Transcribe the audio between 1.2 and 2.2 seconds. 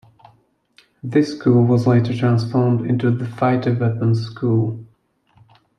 School was later